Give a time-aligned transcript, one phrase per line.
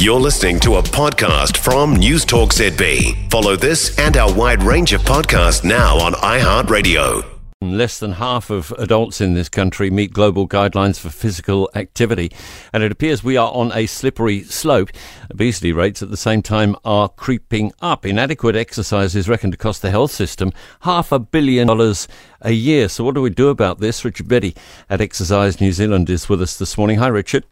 [0.00, 3.30] You're listening to a podcast from News Talk ZB.
[3.30, 7.22] Follow this and our wide range of podcasts now on iHeartRadio.
[7.60, 12.32] Less than half of adults in this country meet global guidelines for physical activity,
[12.72, 14.88] and it appears we are on a slippery slope.
[15.30, 18.06] Obesity rates at the same time are creeping up.
[18.06, 22.08] Inadequate exercise is reckoned to cost the health system half a billion dollars
[22.40, 22.88] a year.
[22.88, 24.02] So, what do we do about this?
[24.02, 24.56] Richard Beddie
[24.88, 26.96] at Exercise New Zealand is with us this morning.
[27.00, 27.44] Hi, Richard.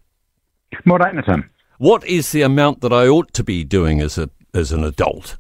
[0.87, 1.51] Morning, Tim.
[1.79, 5.36] What is the amount that I ought to be doing as a as an adult?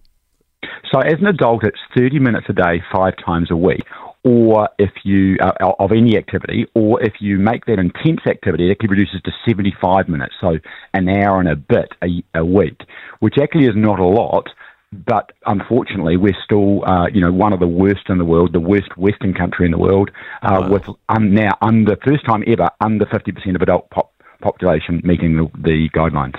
[0.92, 3.82] So, as an adult, it's 30 minutes a day, five times a week.
[4.24, 8.72] Or if you uh, of any activity, or if you make that intense activity, it
[8.72, 10.58] actually reduces to 75 minutes, so
[10.94, 12.82] an hour and a bit a, a week,
[13.18, 14.48] which actually is not a lot.
[14.92, 18.60] But unfortunately, we're still, uh, you know, one of the worst in the world, the
[18.60, 20.10] worst Western country in the world,
[20.42, 20.70] uh, wow.
[20.70, 25.48] with um, now under first time ever under 50% of adult pop population meeting the,
[25.60, 26.36] the guidelines.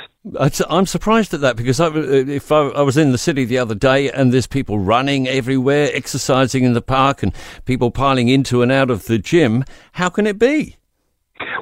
[0.70, 3.58] I'm surprised at that because I, uh, if I, I, was in the city the
[3.58, 7.34] other day and there's people running everywhere, exercising in the park, and
[7.66, 10.79] people piling into and out of the gym, how can it be?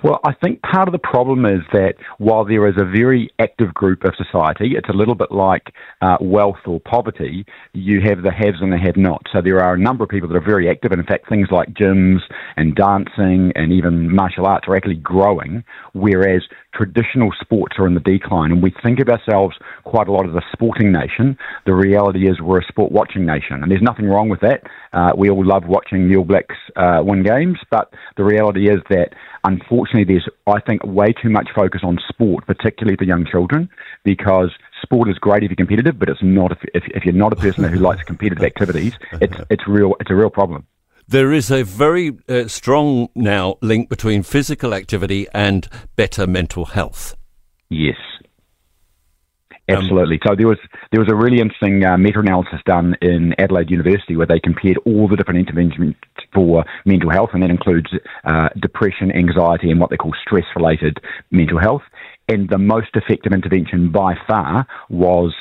[0.04, 3.74] Well, I think part of the problem is that while there is a very active
[3.74, 7.46] group of society, it's a little bit like uh, wealth or poverty.
[7.74, 9.32] You have the haves and the have-nots.
[9.34, 11.48] So there are a number of people that are very active, and in fact, things
[11.52, 12.20] like gyms
[12.56, 18.00] and dancing and even martial arts are actually growing, whereas traditional sports are in the
[18.00, 18.52] decline.
[18.52, 21.38] And we think of ourselves quite a lot as a sporting nation.
[21.66, 24.62] The reality is we're a sport watching nation, and there's nothing wrong with that.
[24.94, 28.80] Uh, we all love watching the All Blacks uh, win games, but the reality is
[28.90, 29.10] that
[29.70, 33.70] there's, I think, way too much focus on sport, particularly for young children,
[34.04, 34.52] because
[34.82, 37.36] sport is great if you're competitive, but it's not if, if, if you're not a
[37.36, 38.94] person who likes competitive activities.
[39.22, 39.96] It's it's real.
[40.00, 40.66] It's a real problem.
[41.10, 47.16] There is a very uh, strong now link between physical activity and better mental health.
[47.70, 47.98] Yes,
[49.70, 50.20] um, Absolutely.
[50.26, 50.60] so there was
[50.92, 55.08] there was a really interesting uh, meta-analysis done in Adelaide University where they compared all
[55.08, 55.96] the different interventions
[56.34, 57.90] for mental health, and that includes
[58.24, 61.00] uh, depression, anxiety, and what they call stress-related
[61.32, 61.84] mental health.
[62.30, 65.34] And the most effective intervention by far was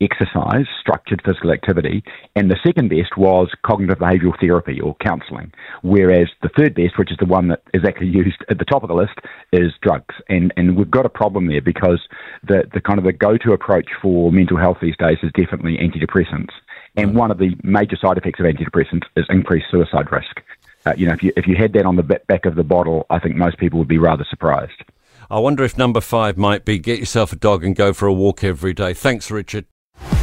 [0.00, 2.02] exercise, structured physical activity,
[2.34, 5.52] and the second best was cognitive behavioural therapy or counselling.
[5.82, 8.82] Whereas the third best, which is the one that is actually used at the top
[8.82, 9.18] of the list,
[9.52, 10.14] is drugs.
[10.28, 12.00] And and we've got a problem there because
[12.42, 16.52] the the kind of the go-to approach for mental health these days is definitely antidepressants.
[16.96, 20.42] And one of the major side effects of antidepressants is increased suicide risk.
[20.86, 23.06] Uh, you know, if you if you had that on the back of the bottle,
[23.10, 24.82] I think most people would be rather surprised.
[25.30, 28.12] I wonder if number five might be get yourself a dog and go for a
[28.12, 28.94] walk every day.
[28.94, 29.66] Thanks, Richard.